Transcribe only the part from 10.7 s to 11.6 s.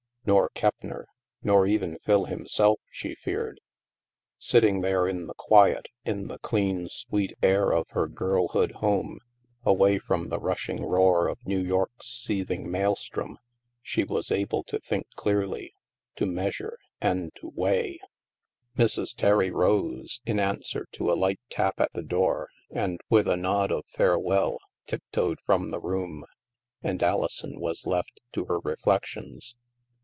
roar of New